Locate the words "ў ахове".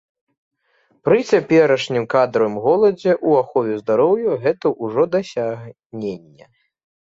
3.27-3.75